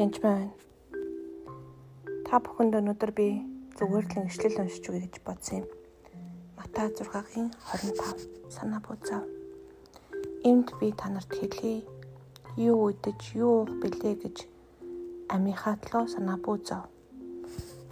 Янж 0.00 0.16
байна. 0.24 0.48
Та 2.24 2.38
бүхэнд 2.40 2.72
өнөөдөр 2.78 3.10
би 3.12 3.26
зүгээр 3.76 4.06
л 4.08 4.28
ишлэл 4.32 4.62
уншиж 4.62 4.88
өгье 4.88 5.04
гэж 5.04 5.16
бодсон 5.26 5.60
юм. 5.60 5.66
Матай 6.56 6.88
6-гийн 6.88 7.52
25 7.68 8.48
санаа 8.48 8.80
буцаав. 8.80 9.28
Энд 10.48 10.72
би 10.80 10.88
танарт 10.96 11.28
хэлье. 11.28 11.84
Юу 12.56 12.88
үдэж, 12.88 13.36
юу 13.36 13.68
уух 13.68 13.76
бэлээ 13.82 14.14
гэж 14.24 14.36
амийнхаа 15.36 15.76
төлөө 15.84 16.08
санаа 16.16 16.38
буцаав. 16.40 16.88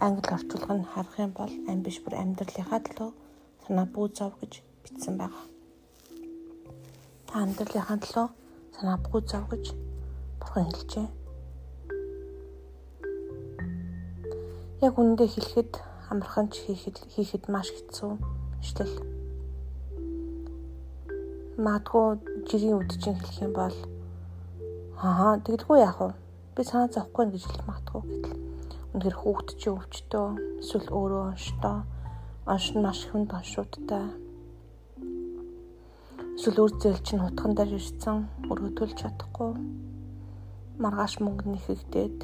Англи 0.01 0.33
орчуулга 0.33 0.73
нь 0.81 0.89
харах 0.89 1.13
юм 1.21 1.31
бол 1.37 1.53
ам 1.69 1.85
биш 1.85 2.01
бүр 2.01 2.17
амьдралынхаа 2.17 2.81
төлөө 2.89 3.09
санаа 3.69 3.85
буцаав 3.85 4.33
гэж 4.41 4.65
бичсэн 4.81 5.13
байна. 5.21 5.45
Та 7.29 7.45
амьдралынхаа 7.45 8.01
төлөө 8.01 8.27
санаа 8.73 8.97
буцаав 8.97 9.45
гэж 9.53 9.77
бурхан 10.41 10.73
хэлжээ. 10.73 11.18
Яг 14.79 14.95
үнэндээ 14.95 15.27
хэлэхэд 15.27 15.71
амархан 16.07 16.47
ч 16.47 16.63
хийхэд 16.63 16.97
хийхэд 17.11 17.51
маш 17.51 17.67
хэцүү 17.67 18.15
ишлэл. 18.63 18.95
Маадгүй 21.59 22.07
жирийн 22.47 22.79
үд 22.79 22.91
чинь 22.95 23.19
хэлэх 23.19 23.43
юм 23.43 23.53
бол 23.59 23.75
аа 25.03 25.35
тэгэлгүй 25.43 25.83
яах 25.83 25.99
вэ? 25.99 26.15
Би 26.55 26.63
санаа 26.63 26.87
зовхгүй 26.87 27.27
гэж 27.27 27.43
хэлэх 27.43 27.67
магадгүй 27.67 28.01
гэтэл 28.07 28.39
үнэхэр 28.95 29.15
хүүхд 29.19 29.49
чи 29.59 29.67
өвчтөө 29.67 30.27
эсвэл 30.63 30.87
өөрөө 30.95 31.23
онштой 31.35 31.77
онш 32.47 32.65
нь 32.71 32.79
маш 32.79 32.99
хүнд 33.11 33.35
оншуудтай 33.35 34.05
эсвэл 36.39 36.63
үр 36.63 36.71
зээл 36.79 37.03
чинь 37.03 37.19
хутган 37.19 37.51
дээр 37.51 37.75
ирсэн 37.75 38.17
өргөдүүлж 38.47 38.95
чадахгүй 38.95 39.51
маргааш 40.79 41.13
мөнгө 41.19 41.51
нэхэгдээд 41.51 42.17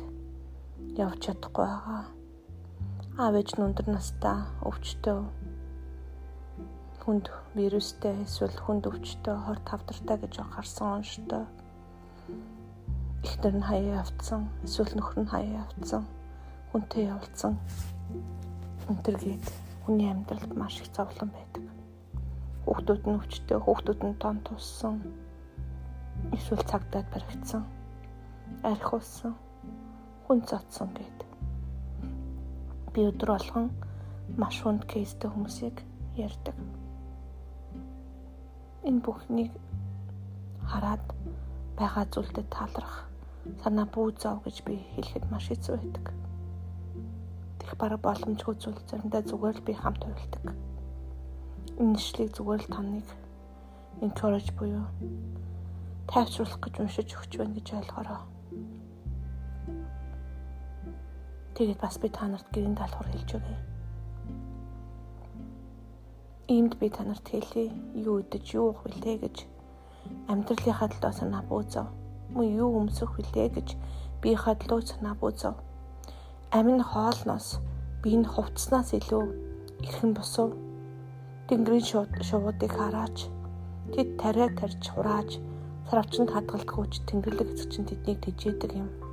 явж 1.04 1.20
чадахгүй 1.20 1.68
байгаа 1.68 2.15
аав 3.16 3.36
ээж 3.40 3.56
нь 3.56 3.64
өндөр 3.64 3.88
настай 3.96 4.44
өвчтөө. 4.68 5.24
Хүнд 7.00 7.32
вирустэй 7.56 8.12
эсвэл 8.28 8.60
хүнд 8.60 8.92
өвчтөө 8.92 9.36
хор 9.40 9.60
тавдартай 9.64 10.20
гэж 10.20 10.44
анхаарсан 10.44 11.00
онштой. 11.00 11.48
Ихтер 13.24 13.56
нь 13.56 13.64
хаяа 13.64 14.04
автсан 14.04 14.52
эсвэл 14.68 15.00
нөхөр 15.00 15.18
нь 15.24 15.32
хаяа 15.32 15.64
автсан 15.64 16.04
хүнтэй 16.76 17.08
явуулсан 17.08 17.56
өнтөргээд 18.92 19.46
хүний 19.88 20.12
амьдралд 20.12 20.52
маш 20.60 20.84
их 20.84 20.92
зовлон 20.92 21.32
байдаг. 21.32 21.64
Хүүхдүүд 22.68 23.04
нь 23.08 23.16
өвчтөө 23.16 23.60
хүүхдүүд 23.64 24.02
нь 24.12 24.20
тон 24.20 24.44
туссан 24.44 25.00
эсвэл 26.36 26.68
цагдаад 26.68 27.08
баригдсан 27.16 27.64
архиулсан 28.60 29.40
хүн 30.28 30.44
цоцсон 30.44 30.92
гэдэг 30.92 31.25
би 32.96 33.04
өдөр 33.12 33.30
болгон 33.36 33.68
маш 34.40 34.64
хүнд 34.64 34.88
кейстэй 34.88 35.30
хүмүүсийг 35.30 35.84
ярьдаг. 36.16 36.56
Энэ 38.88 39.04
бүхнийг 39.04 39.52
хараад 40.64 41.04
байгаа 41.76 42.06
зүйлдэд 42.08 42.48
таалрах 42.56 42.96
санаа 43.62 43.88
бүү 43.92 44.16
зов 44.22 44.40
гэж 44.48 44.64
би 44.64 44.80
хэлэхэд 44.96 45.26
маш 45.28 45.52
хэцүү 45.52 45.76
байдаг. 45.76 46.06
Тэгэх 47.60 47.76
бараг 47.76 48.02
боломжгүй 48.02 48.56
зүйл 48.56 48.80
заримдаа 48.88 49.22
зүгээр 49.28 49.58
л 49.60 49.68
би 49.68 49.74
хамт 49.76 50.02
хувилдаг. 50.08 50.44
Энэ 51.82 51.92
нэшлийг 51.94 52.32
зүгээр 52.32 52.62
л 52.64 52.74
таныг 52.74 53.08
encourage 54.02 54.52
буюу 54.58 54.88
тайвшруулах 56.08 56.60
гэж 56.64 56.74
уншиж 56.80 57.10
өгч 57.18 57.32
байна 57.38 57.56
гэж 57.58 57.68
ойлгороо. 57.76 58.35
Тэгээд 61.56 61.80
бас 61.80 61.96
би 62.04 62.10
та 62.12 62.28
нарт 62.28 62.52
гэрийн 62.52 62.76
даалгавар 62.76 63.08
хэлж 63.16 63.40
өгье. 63.40 63.56
Иймд 66.52 66.76
би 66.76 66.90
та 66.92 67.08
нарт 67.08 67.24
хэлье. 67.24 67.72
Юу 67.96 68.20
идэж, 68.20 68.60
юу 68.60 68.76
уух 68.76 68.84
вүлээ 68.84 69.24
гэж 69.24 69.48
амьдралынхаа 70.28 70.92
төлөө 70.92 71.14
санаа 71.16 71.48
бүүзав. 71.48 71.88
Мөн 72.36 72.60
юу 72.60 72.76
өмсөх 72.84 73.16
вүлээ 73.16 73.48
гэж 73.56 73.80
би 74.20 74.36
хадлуу 74.36 74.84
санаа 74.84 75.16
бүүзав. 75.16 75.56
Амин 76.52 76.84
хоолноос 76.84 77.64
би 78.04 78.20
энэ 78.20 78.28
хувцснаас 78.36 78.92
илүү 79.00 79.24
эрхэн 79.88 80.12
босов. 80.12 80.52
Тэнгэрийн 81.48 82.20
шувуудыг 82.20 82.72
хараач. 82.76 83.32
Тэд 83.96 84.20
тариа 84.20 84.52
тарьж 84.60 84.84
хурааж 84.92 85.40
сарвчанд 85.88 86.36
хадгалдаггүйч 86.36 86.94
тэнгэрлэг 87.08 87.48
эцэг 87.56 87.70
чинь 87.72 87.88
тэднийг 87.88 88.20
тэжээдэг 88.28 88.72
юм 88.76 89.05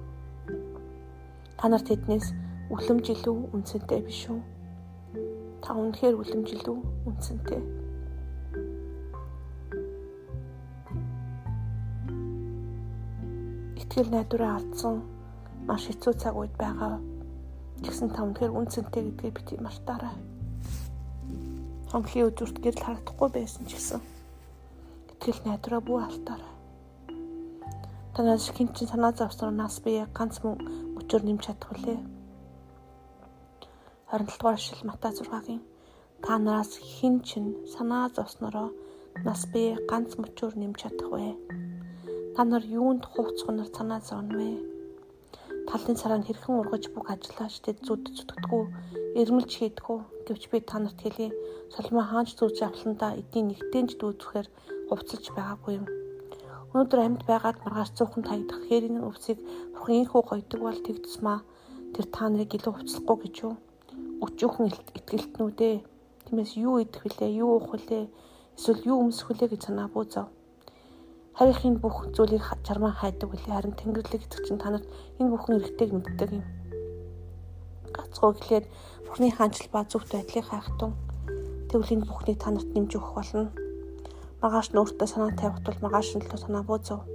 Та 1.62 1.68
нар 1.70 1.78
тэднээс 1.78 2.34
үлэмж 2.74 3.06
илүү 3.14 3.54
үнцэнтэй 3.54 4.02
биш 4.02 4.26
үү? 4.26 4.42
Та 5.62 5.78
үнэхээр 5.78 6.18
үлэмж 6.18 6.58
илүү 6.58 6.78
үнцэнтэй. 7.06 7.62
Итгэл 13.78 14.10
найдвараа 14.10 14.58
алдсан 14.58 15.06
маш 15.62 15.86
хэцүү 15.86 16.18
цаг 16.18 16.34
үед 16.34 16.50
байгаа. 16.58 16.98
Тэгсэн 17.86 18.10
та 18.10 18.26
үнэхээр 18.26 18.50
үнцэнтэй 18.58 19.14
гэдгийг 19.14 19.34
бити 19.38 19.54
мартаарай. 19.62 20.18
Хонхлын 21.94 22.26
үзүүрт 22.26 22.58
гэрэл 22.58 22.82
харагдахгүй 22.82 23.30
байсан 23.38 23.70
ч 23.70 23.78
гэсэн 23.78 24.02
итгэл 25.14 25.46
найдвараа 25.46 25.78
бүү 25.78 25.98
алдаарай. 26.10 26.52
Танаас 28.18 28.50
хин 28.50 28.74
чин 28.74 28.90
санаа 28.90 29.14
зовсноос 29.14 29.78
би 29.86 30.02
яг 30.02 30.10
ганц 30.10 30.42
мөн 30.42 30.81
өчөр 31.12 31.28
нэмж 31.28 31.44
чадах 31.44 31.76
үлээ. 31.76 32.00
27 34.16 34.32
дугаар 34.32 34.56
шил 34.56 34.80
Матай 34.88 35.12
6-гийн 35.12 35.60
та 36.24 36.38
нараас 36.40 36.72
хин 36.80 37.20
чин 37.20 37.68
санаа 37.68 38.08
зовснороо 38.16 38.72
нас 39.20 39.44
би 39.52 39.76
ганц 39.90 40.16
мөчөөр 40.16 40.56
нэмж 40.56 40.76
чадах 40.80 41.12
вэ? 41.12 41.36
Та 42.32 42.48
нар 42.48 42.64
юунд 42.64 43.04
хувцхнаар 43.04 43.68
санаа 43.76 44.00
зовно 44.00 44.40
вэ? 44.40 44.50
Талын 45.68 46.00
цараа 46.00 46.16
нь 46.16 46.24
хэрхэн 46.24 46.56
ургаж 46.64 46.88
бүг 46.96 47.04
ажиллаач 47.12 47.60
тэд 47.60 47.84
зүд 47.84 48.08
зүтгэдэггүй 48.16 48.64
эрмэлж 49.20 49.52
хийдэггүй 49.52 49.98
гэвч 50.24 50.42
би 50.48 50.64
та 50.64 50.80
нарт 50.80 50.96
хэлье. 50.96 51.28
Соломон 51.76 52.08
хаанч 52.08 52.40
зүүж 52.40 52.56
авландаа 52.64 53.20
эдийн 53.20 53.52
нэгтэнж 53.52 54.00
дүүдэхээр 54.00 54.48
хувцалж 54.88 55.26
байгаагүй 55.36 55.76
юм 55.76 55.86
Өнөөдөр 56.72 57.00
амьд 57.04 57.22
байгаад 57.28 57.58
маргааш 57.60 57.90
цуухан 58.00 58.24
таягдах 58.24 58.64
хээрийн 58.64 59.04
өвсийг 59.04 59.38
бурхан 59.76 59.96
ийхүү 60.00 60.22
гойдог 60.24 60.60
бол 60.64 60.80
тэгдэсмаа 60.80 61.44
тэр 61.92 62.06
та 62.08 62.32
нарыг 62.32 62.48
илүү 62.56 62.72
хувцлахгүй 62.72 63.16
гэж 63.28 63.34
юу? 63.44 63.54
Өчүүхэн 64.24 64.72
итгэлтнүүд 64.96 65.58
ээ. 65.68 65.76
Тиймээс 66.24 66.52
юу 66.56 66.80
идэх 66.80 67.04
вүлээ, 67.04 67.30
юу 67.44 67.60
уух 67.60 67.76
вүлээ, 67.76 68.08
эсвэл 68.56 68.88
юу 68.88 69.04
өмсөх 69.04 69.28
вүлээ 69.28 69.52
гэж 69.52 69.60
санаа 69.68 69.92
буузав. 69.92 70.32
Харийнхын 71.36 71.76
бүх 71.76 72.08
зүйлийг 72.16 72.40
чармаа 72.64 72.96
хайдаг 72.96 73.28
үлээ 73.28 73.52
харин 73.52 73.76
тэнгэрлэг 73.76 74.24
эцэг 74.24 74.40
чинь 74.48 74.56
танарт 74.64 74.88
энэ 75.20 75.28
бүхэн 75.28 75.60
эргэтэйг 75.60 75.90
мэддэг 75.92 76.30
юм. 76.40 76.44
Гацгоо 77.92 78.32
гэлээд 78.32 78.64
Бурхны 79.04 79.28
хаанчл 79.28 79.68
ба 79.68 79.84
зөвхт 79.84 80.16
байдлыг 80.16 80.48
хайхтун 80.48 80.96
тэгвэл 81.68 82.00
энэ 82.00 82.08
бүхнийг 82.08 82.40
танарт 82.40 82.72
нэмж 82.72 82.96
өгөх 82.96 83.12
болно 83.12 83.52
Маргааш 84.42 84.74
нь 84.74 84.80
өөртөө 84.82 85.06
санаа 85.06 85.30
тавих 85.38 85.62
тул 85.62 85.78
маргааш 85.78 86.18
нь 86.18 86.26
л 86.26 86.34
санаа 86.34 86.66
бууцав. 86.66 87.06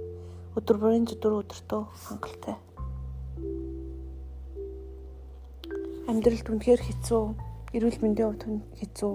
Өдөр 0.56 0.76
бүрийн 0.80 1.04
зүдүр 1.04 1.44
өдөртөө 1.44 1.82
хангалттай. 2.08 2.56
Амьдралд 6.08 6.48
үнэхээр 6.48 6.82
хэцүү, 6.88 7.22
эрүүл 7.76 8.00
мэндийн 8.00 8.32
хувьд 8.32 8.64
хэцүү, 8.80 9.12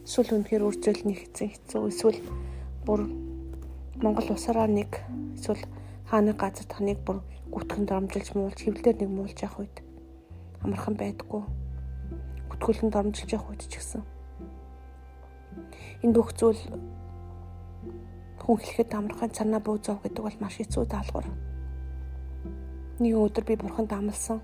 эсвэл 0.00 0.32
үнэхээр 0.32 0.64
үржүүлний 0.64 1.16
хэцүү 1.20 1.46
хэцүү, 1.52 1.82
эсвэл 1.92 2.20
бүр 2.88 3.04
Монгол 4.00 4.32
усараа 4.32 4.64
нэг 4.64 5.04
эсвэл 5.36 5.60
хааны 6.08 6.32
газар 6.32 6.64
таныг 6.72 7.04
бүр 7.04 7.20
гүтгэн 7.52 7.84
дормжилж 7.84 8.32
муулж 8.32 8.64
хэвлэлээр 8.64 8.96
нэг 8.96 9.10
муулж 9.12 9.36
явах 9.44 9.60
үед 9.60 9.76
амархан 10.64 10.96
байдаггүй. 10.96 11.44
Гүтгүүлэн 12.48 12.88
дормжилж 12.88 13.28
явах 13.36 13.52
үед 13.52 13.68
ч 13.68 13.76
гэсэн 13.76 14.02
энэ 16.02 16.16
бүх 16.16 16.34
зүйл 16.34 16.58
хүн 18.42 18.58
хэлэхэд 18.58 18.90
амархан 18.98 19.30
цанаа 19.30 19.62
буузав 19.62 20.02
гэдэг 20.02 20.22
бол 20.26 20.38
маш 20.42 20.58
хэцүү 20.58 20.84
даалгавар. 20.90 21.30
Нэг 22.98 23.14
өдөр 23.14 23.44
би 23.46 23.54
бурханд 23.54 23.94
амласан. 23.94 24.42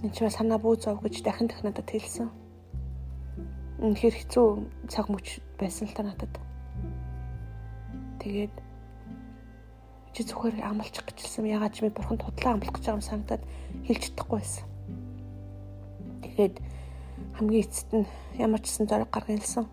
Энд 0.00 0.16
ч 0.16 0.24
санаа 0.32 0.56
буузав 0.56 0.96
гэж 1.04 1.20
дахин 1.20 1.52
дахин 1.52 1.68
надад 1.68 1.92
хэлсэн. 1.92 2.32
Үнэхээр 3.84 4.16
хэцүү 4.16 4.46
цаг 4.88 5.12
мөч 5.12 5.44
байсан 5.60 5.92
л 5.92 5.96
та 5.96 6.08
надад. 6.08 6.32
Тэгээд 8.24 8.54
чи 10.16 10.24
зүгээр 10.24 10.64
амлчих 10.64 11.04
гэжсэн. 11.04 11.52
Ягаад 11.52 11.76
ч 11.76 11.84
би 11.84 11.92
бурханд 11.92 12.24
худлаа 12.24 12.56
амлах 12.56 12.72
гэж 12.72 12.84
байгаа 12.88 12.96
юм 12.96 13.04
санагдаад 13.04 13.44
хэлж 13.84 14.02
чадахгүй 14.08 14.40
байсан. 14.40 14.64
Тэгээд 16.24 16.54
хамгийн 17.36 17.64
эцэст 17.68 17.88
нь 17.92 18.08
ямар 18.40 18.64
ч 18.64 18.72
гэсэн 18.72 18.88
зориг 18.88 19.12
гаргуулсан 19.12 19.68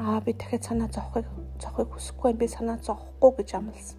Аа 0.00 0.20
би 0.24 0.32
дахиад 0.32 0.64
санаа 0.64 0.88
зовхыг 0.88 1.26
зовхыг 1.60 1.88
хүсэхгүй 1.92 2.32
би 2.32 2.48
санаа 2.48 2.78
зовхгүй 2.80 3.30
гэж 3.36 3.50
амласан. 3.60 3.98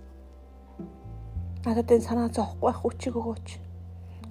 Надад 1.65 1.91
энэ 1.93 2.07
санаа 2.09 2.29
зовхгүй 2.33 2.65
байх 2.65 2.81
хүчийг 2.81 3.13
өгөөч. 3.13 3.47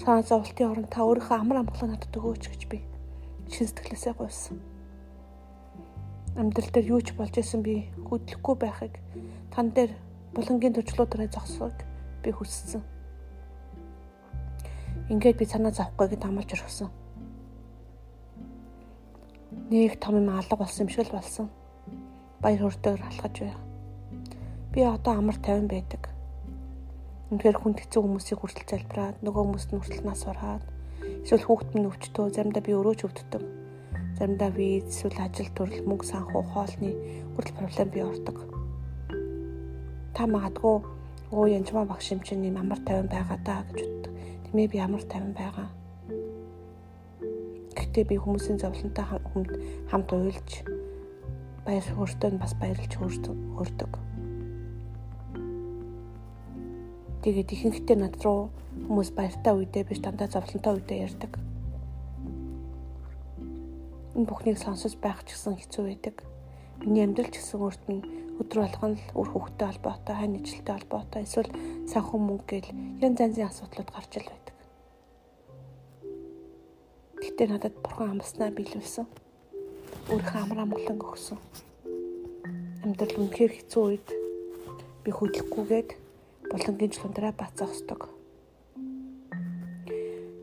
Санаа 0.02 0.26
зовлтын 0.26 0.70
оронд 0.70 0.90
та 0.90 1.06
өөрийнхөө 1.06 1.38
амар 1.38 1.62
амгалан 1.62 1.94
надад 1.94 2.18
өгөөч 2.18 2.44
гэж 2.50 2.62
би 2.66 2.82
шин 3.46 3.66
сэтгэлээсээ 3.70 4.14
гуйсан. 4.18 4.58
Амьдрал 6.34 6.70
дээр 6.74 6.90
юу 6.90 7.00
ч 7.00 7.14
болж 7.14 7.34
исэн 7.38 7.62
би 7.62 7.86
хөдлөхгүй 8.10 8.56
байхыг 8.58 8.98
тан 9.54 9.70
дээр 9.70 9.94
булангийн 10.34 10.74
төрчлүүдрээ 10.74 11.30
зогсохыг 11.30 11.78
би 12.26 12.30
хүссэн. 12.34 12.82
Ингээд 15.14 15.38
би 15.38 15.46
санаа 15.46 15.70
зовхгүй 15.70 16.10
гэд 16.10 16.26
амлаж 16.26 16.50
өргөсөн. 16.58 16.90
Нэг 19.70 20.00
том 20.00 20.16
юм 20.16 20.28
алга 20.31 20.56
болсон 20.56 20.87
юм 20.87 20.93
шиг 20.93 21.08
л 21.08 21.16
болсон. 21.16 21.49
Баяр 22.40 22.60
хүртээгэр 22.60 23.06
алхаж 23.08 23.34
байга. 23.40 23.60
Би 24.72 24.81
одоо 24.84 25.14
амар 25.16 25.37
тайван 25.37 25.69
байдаг. 25.69 26.08
Үнэхээр 27.32 27.56
хүнд 27.56 27.81
хэцүү 27.81 28.00
хүмүүсийг 28.04 28.38
хүртэл 28.40 28.69
залбираад 28.69 29.16
нөгөө 29.25 29.43
хүмүүст 29.44 29.70
нь 29.72 29.81
хүртэл 29.81 30.04
нас 30.04 30.25
ураад 30.28 30.64
эсвэл 31.25 31.46
хүүхэд 31.49 31.70
минь 31.72 31.88
өвчтөө 31.88 32.25
заримдаа 32.28 32.60
би 32.60 32.72
өөрөө 32.76 32.94
ч 32.99 33.00
өвддөг. 33.08 33.43
Заримдаа 34.20 34.50
виз 34.52 34.84
эсвэл 34.93 35.25
ажил 35.25 35.49
төрөл 35.56 35.88
мөнгө 35.88 36.05
санхүү 36.12 36.43
хоолны 36.52 36.90
хүртэл 37.32 37.56
проблем 37.56 37.88
бий 37.88 38.05
ордог. 38.05 38.37
Та 40.12 40.28
магадгүй 40.28 40.76
өө 41.32 41.46
янжмаа 41.56 41.88
багш 41.88 42.12
юм 42.12 42.20
чинь 42.20 42.44
юм 42.44 42.60
амар 42.60 42.81
тайван 42.84 43.08
байгаа 43.08 43.38
даа 43.40 43.64
гэж 43.72 43.81
боддог. 43.81 44.12
Тэмээ 44.44 44.69
би 44.69 44.78
амар 44.84 45.05
тайван 45.08 45.32
байгаа. 45.32 45.69
Гэхдээ 47.92 48.08
би 48.08 48.16
хүмүүсийн 48.24 48.56
зовлонтой 48.56 49.04
хүнд 49.04 49.52
хамт 49.92 50.08
уйлж 50.16 50.64
баяр 51.60 51.84
хөөртөнд 51.92 52.40
бас 52.40 52.56
баярлж 52.56 52.88
хөрдөг. 52.96 53.92
Тэгээд 57.20 57.52
ихэнхдээ 57.52 57.96
над 58.00 58.16
руу 58.24 58.48
хүмүүс 58.88 59.12
баяртай 59.12 59.52
үедээ 59.52 59.84
биш 59.84 60.00
дандаа 60.00 60.24
зовлонтой 60.24 60.72
үедээ 60.80 61.04
ярьдаг. 61.04 61.36
Энэ 64.16 64.24
бүхнийг 64.24 64.56
сонсож 64.56 64.96
байх 64.96 65.20
ч 65.28 65.36
гэсэн 65.36 65.60
хэцүү 65.60 65.84
байдаг. 65.84 66.16
Миний 66.80 67.04
амьдрал 67.04 67.28
ч 67.28 67.44
гэсэн 67.44 67.60
өөрт 67.60 67.84
нь 67.92 68.00
өдөр 68.40 68.72
болгон 68.72 68.96
л 68.96 69.04
үр 69.20 69.28
хөвгтэй 69.36 69.68
холбоотой, 69.68 70.16
хань 70.16 70.40
ижилтэй 70.40 70.80
холбоотой, 70.80 71.28
эсвэл 71.28 71.52
санхүү 71.92 72.18
мөнгө 72.24 72.48
гэл 72.48 72.72
янз 73.04 73.20
янзын 73.20 73.52
асуудлууд 73.52 73.92
гарч 73.92 74.16
ил 74.16 74.32
байдаг. 74.32 74.51
Гэтэ 77.22 77.46
надад 77.46 77.78
бурхан 77.78 78.19
амснаа 78.19 78.50
биелүүлсэн. 78.50 79.06
Өөрийнхөө 80.10 80.40
амар 80.42 80.66
амгалан 80.66 80.98
өгсөн. 80.98 81.38
Амьдрал 82.82 83.14
үнэхээр 83.22 83.52
хэцүү 83.62 83.82
үед 83.86 84.08
би 85.06 85.10
хөдлөхгүйгээд 85.14 85.90
булангийн 86.50 86.90
чулуундраа 86.90 87.30
бат 87.30 87.54
зогсдог. 87.54 88.10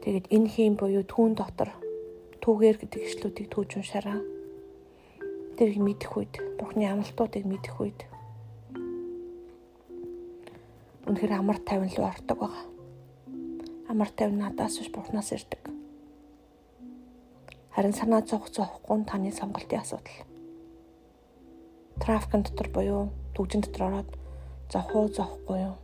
Тэгээд 0.08 0.32
энэ 0.32 0.48
хийм 0.48 0.80
буюу 0.80 1.04
түүн 1.04 1.36
дотор 1.36 1.76
түүгээр 2.40 2.78
гэдэг 2.80 3.02
ишлүүдийг 3.12 3.52
түүж 3.52 3.84
уншаараа. 3.84 4.24
Тэрийг 5.60 5.84
мэдэх 5.84 6.16
үед, 6.16 6.34
Бурхны 6.56 6.88
амлалтуудыг 6.88 7.44
мэдэх 7.44 7.76
үед 7.76 8.00
үнэхээр 11.12 11.44
амар 11.44 11.60
тайван 11.60 11.92
руу 11.92 12.08
ордог 12.08 12.40
байгаа. 12.40 12.66
Амар 13.92 14.10
тайван 14.16 14.40
надаас 14.40 14.80
биш 14.80 14.88
Бурхнаас 14.88 15.36
ирдэг. 15.36 15.79
Харин 17.76 17.94
санаа 17.94 18.26
зовх 18.26 18.50
зовхгүй 18.50 19.06
таны 19.06 19.32
сонголтын 19.32 19.80
асуудал. 19.80 20.26
Трафикын 22.02 22.44
дотор 22.44 22.68
буюу 22.74 23.10
дүгжин 23.36 23.62
дотор 23.62 23.84
ороод 23.88 24.10
зовх 24.74 24.96
уу 24.96 25.08
зовхгүй 25.08 25.60
юу? 25.70 25.76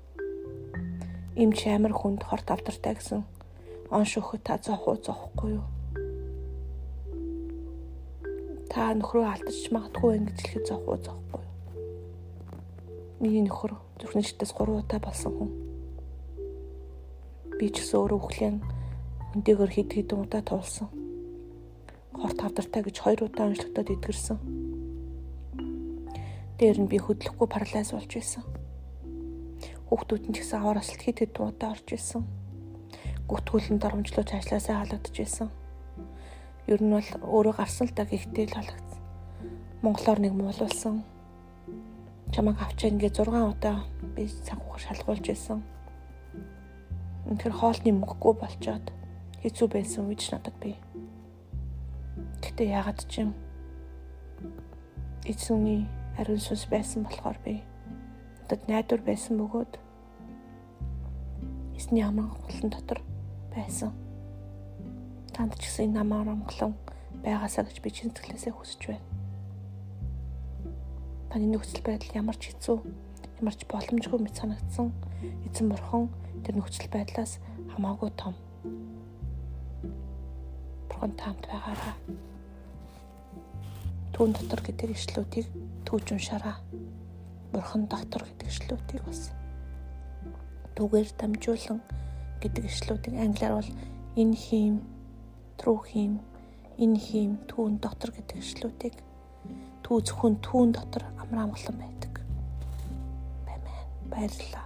Имч 1.36 1.68
амар 1.68 1.94
хүнд 1.94 2.26
хорт 2.26 2.50
авдартай 2.50 2.98
гэсэн 2.98 3.22
он 3.94 4.06
шөхөд 4.06 4.42
та 4.42 4.58
зовх 4.58 4.88
уу 4.88 4.98
зовхгүй 4.98 5.62
юу? 5.62 5.66
Та 8.72 8.90
нөхрөө 8.98 9.26
алдчих 9.30 9.70
магадгүй 9.70 10.18
ингэж 10.18 10.38
хэлэхэд 10.42 10.66
зовх 10.66 10.90
уу 10.90 10.98
зовхгүй 10.98 11.42
юу? 11.46 11.54
Миний 13.22 13.46
нөхөр 13.46 13.78
зүрхний 14.02 14.26
шигтээс 14.26 14.58
3 14.58 14.82
удаа 14.82 15.00
болсон 15.00 15.32
хүн. 15.38 15.52
Би 17.62 17.70
ч 17.70 17.86
гэсэн 17.86 18.00
өөрөө 18.02 18.20
өхлийн 18.20 18.58
өндөөгөр 19.38 19.72
хэд 19.72 19.90
хэдэн 19.96 20.24
удаа 20.24 20.44
туулсан. 20.44 21.05
Хорт 22.26 22.42
авдартай 22.42 22.82
гэж 22.82 23.06
2 23.06 23.22
удаа 23.22 23.54
онцлогдоод 23.54 23.94
идгэрсэн. 23.94 24.38
Дээр 26.58 26.78
нь 26.82 26.90
би 26.90 26.98
хөдлөхгүй 26.98 27.46
парализ 27.46 27.94
болж 27.94 28.10
байсан 28.10 28.42
Хүүхдүүд 29.86 30.24
нь 30.28 30.34
ч 30.34 30.42
гэсэн 30.42 30.66
аваар 30.66 30.82
асалт 30.82 31.02
хит 31.06 31.22
хит 31.22 31.38
удаа 31.38 31.78
орж 31.78 31.88
исэн. 31.94 32.26
Гүтгүүлэн 33.30 33.78
доромжлууч 33.78 34.30
ажилласаа 34.34 34.82
халагдж 34.82 35.16
исэн. 35.22 35.50
Ер 36.66 36.82
нь 36.82 36.90
бол 36.90 37.10
өөрөө 37.22 37.54
гарсан 37.54 37.86
л 37.86 37.94
да 37.94 38.10
гэхдээ 38.10 38.50
л 38.50 38.58
халагдсан. 38.58 39.02
Монголоор 39.86 40.20
нэг 40.26 40.34
муулуулсан. 40.34 41.06
Чамайг 42.34 42.58
авчаа 42.66 42.90
ингээ 42.90 43.14
6 43.14 43.30
удаа 43.30 43.86
би 44.18 44.26
санхугаар 44.26 44.82
шалгуулж 44.82 45.26
исэн. 45.30 45.62
Үнэхээр 47.30 47.54
хоолны 47.54 47.92
мөнгөгүй 47.94 48.34
болчоод 48.42 48.90
хэцүү 49.46 49.68
байсан 49.70 50.10
үеч 50.10 50.34
надад 50.34 50.58
би. 50.58 50.74
Гэтэ 52.46 52.70
яагаад 52.70 53.02
ч 53.10 53.26
юм 53.26 53.34
эцүүний 55.26 55.90
ариун 56.22 56.38
сүнс 56.38 56.70
байсан 56.70 57.10
болохоор 57.10 57.42
би 57.42 57.66
надад 58.46 58.62
найдвар 58.70 59.02
байсан 59.02 59.42
бөгөөд 59.42 59.74
эсний 61.76 62.06
аман 62.06 62.30
голлон 62.30 62.70
дотор 62.70 63.02
байсан. 63.50 63.92
Танд 65.34 65.58
ч 65.58 65.66
гэсэн 65.66 65.90
энэ 65.90 66.00
аман 66.06 66.30
амглан 66.30 66.78
байгаасаа 67.26 67.66
гэж 67.66 67.82
би 67.82 67.90
чин 67.90 68.14
сэтгэлээсээ 68.14 68.54
хүсэж 68.54 68.82
байна. 68.94 69.10
Таны 71.34 71.50
нөхцөл 71.50 71.82
байдал 71.82 72.14
ямар 72.22 72.38
ч 72.38 72.54
хэцүү, 72.54 72.78
ямар 73.42 73.56
ч 73.58 73.66
боломжгүй 73.66 74.20
мэт 74.22 74.38
санагдсан 74.38 74.94
эзэн 75.50 75.68
бурхан 75.74 76.14
тэр 76.46 76.62
нөхцөл 76.62 76.94
байдлаас 76.94 77.42
хамаагүй 77.74 78.12
том. 78.14 78.38
Бурхан 80.88 81.12
таамт 81.18 81.44
байгаараа. 81.50 81.98
Түүн 84.16 84.32
дотор 84.32 84.64
гэдэг 84.64 84.96
ишлүүдийг 84.96 85.48
түүж 85.84 86.16
уншаараа 86.16 86.56
бурхан 87.52 87.84
доктор 87.92 88.24
гэдэг 88.24 88.48
ишлүүдийг 88.48 89.04
бас 89.04 89.36
түгээр 90.80 91.10
дамжуулан 91.20 91.80
гэдэг 92.40 92.64
ишлүүдийг 92.64 93.16
англиар 93.20 93.60
бол 93.60 93.72
энэ 94.16 94.36
хийм 94.40 94.76
true 95.60 95.84
хийм 95.84 96.24
энэ 96.80 97.00
хийм 97.00 97.32
түүн 97.52 97.80
доктор 97.84 98.16
гэдэг 98.16 98.40
ишлүүдийг 98.40 98.96
түү 99.84 99.98
зөвхөн 100.08 100.40
түүн 100.44 100.72
дотор 100.76 101.04
амар 101.20 101.46
амгалан 101.46 101.78
байдаг. 101.80 102.14
Баймаа 103.46 103.84
баярлалаа. 104.12 104.65